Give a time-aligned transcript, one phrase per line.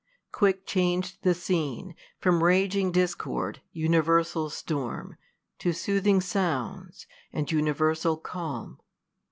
[0.31, 5.15] Quick chang'd the scene, From raging discord, universal storm,'
[5.59, 8.79] To soothing sounds, and universal calm.